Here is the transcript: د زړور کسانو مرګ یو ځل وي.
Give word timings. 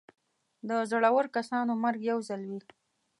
د 0.67 0.71
زړور 0.91 1.25
کسانو 1.35 1.71
مرګ 1.83 1.99
یو 2.11 2.19
ځل 2.27 2.41
وي. 2.49 2.61